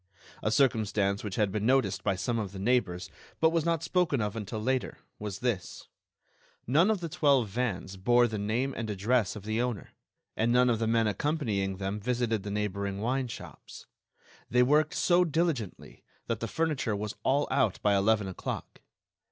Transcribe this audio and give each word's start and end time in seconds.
A 0.41 0.49
circumstance 0.49 1.23
which 1.23 1.35
had 1.35 1.51
been 1.51 1.67
noticed 1.67 2.03
by 2.03 2.15
some 2.15 2.39
of 2.39 2.53
the 2.53 2.57
neighbors, 2.57 3.11
but 3.39 3.51
was 3.51 3.65
not 3.65 3.83
spoken 3.83 4.19
of 4.19 4.35
until 4.35 4.59
later, 4.59 4.97
was 5.19 5.41
this: 5.41 5.89
None 6.65 6.89
of 6.89 7.01
the 7.01 7.07
twelve 7.07 7.49
vans 7.49 7.97
bore 7.97 8.25
the 8.25 8.39
name 8.39 8.73
and 8.75 8.89
address 8.89 9.35
of 9.35 9.43
the 9.43 9.61
owner, 9.61 9.91
and 10.35 10.51
none 10.51 10.71
of 10.71 10.79
the 10.79 10.87
men 10.87 11.05
accompanying 11.05 11.77
them 11.77 11.99
visited 11.99 12.41
the 12.41 12.49
neighboring 12.49 12.99
wine 12.99 13.27
shops. 13.27 13.85
They 14.49 14.63
worked 14.63 14.95
so 14.95 15.23
diligently 15.23 16.03
that 16.25 16.39
the 16.39 16.47
furniture 16.47 16.95
was 16.95 17.13
all 17.21 17.47
out 17.51 17.79
by 17.83 17.95
eleven 17.95 18.27
o'clock. 18.27 18.81